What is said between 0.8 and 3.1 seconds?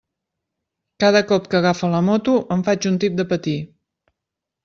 Cada cop que agafa la moto em faig un